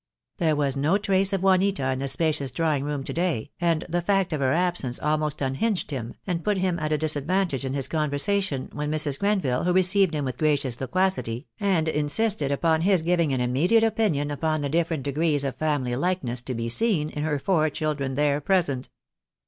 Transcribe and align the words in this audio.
There 0.39 0.55
was 0.55 0.75
no 0.75 0.97
trace 0.97 1.31
of 1.31 1.43
Juanita 1.43 1.91
in 1.91 1.99
the 1.99 2.07
spacious 2.07 2.51
drawing 2.51 2.83
room 2.85 3.03
to 3.03 3.13
day, 3.13 3.51
and 3.61 3.85
the 3.87 4.01
fact 4.01 4.33
of 4.33 4.41
her 4.41 4.51
absence 4.51 4.97
almost 4.99 5.43
unhinged 5.43 5.91
him, 5.91 6.15
and 6.25 6.43
put 6.43 6.57
him 6.57 6.79
at 6.79 6.91
a 6.91 6.97
disadvantage 6.97 7.63
in 7.65 7.75
his 7.75 7.87
conversation 7.87 8.69
when 8.73 8.89
Mrs. 8.89 9.19
Grenville, 9.19 9.63
who 9.63 9.73
received 9.73 10.15
him 10.15 10.25
with 10.25 10.39
gracious 10.39 10.81
loquacity, 10.81 11.45
and 11.59 11.87
insisted 11.87 12.51
upon 12.51 12.81
his 12.81 13.03
giving 13.03 13.31
an 13.31 13.41
immediate 13.41 13.83
opinion 13.83 14.31
upon 14.31 14.61
the 14.63 14.69
different 14.69 15.03
degrees 15.03 15.43
of 15.43 15.55
family 15.57 15.95
likeness 15.95 16.41
to 16.41 16.55
be 16.55 16.67
seen 16.67 17.09
in 17.11 17.21
her 17.21 17.37
four 17.37 17.69
chil 17.69 17.93
dren 17.93 18.15
there 18.15 18.41
present. 18.41 18.89